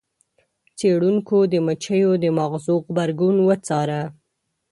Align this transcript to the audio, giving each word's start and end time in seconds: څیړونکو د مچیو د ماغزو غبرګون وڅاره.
څیړونکو 0.77 1.37
د 1.51 1.53
مچیو 1.65 2.11
د 2.23 2.25
ماغزو 2.37 2.75
غبرګون 2.85 3.35
وڅاره. 3.47 4.01